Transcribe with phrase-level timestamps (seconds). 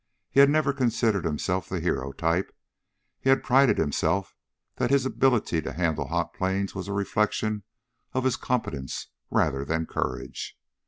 [0.31, 2.51] He had never considered himself the hero type.
[3.19, 4.33] He had prided himself
[4.77, 7.61] that his ability to handle hot planes was a reflection
[8.13, 10.57] of his competence rather than courage.